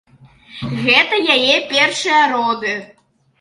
[0.85, 2.73] Гэта яе першыя роды.